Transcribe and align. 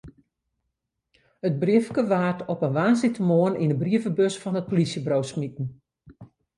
It 1.47 1.55
briefke 1.63 2.01
waard 2.11 2.39
op 2.53 2.59
in 2.67 2.73
woansdeitemoarn 2.79 3.59
yn 3.63 3.71
de 3.71 3.79
brievebus 3.83 4.35
fan 4.43 4.59
it 4.61 4.67
polysjeburo 4.69 5.17
smiten. 5.31 5.67